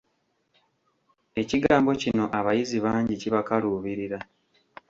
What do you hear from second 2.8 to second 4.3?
bangi kibakaluubirira.